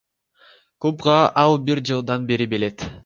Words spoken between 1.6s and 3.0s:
бир жылдан бери келет.